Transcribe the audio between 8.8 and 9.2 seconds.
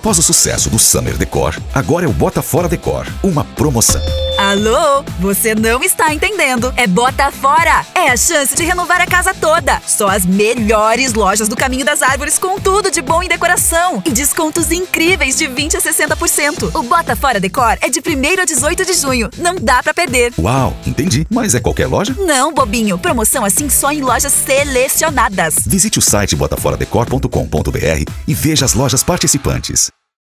a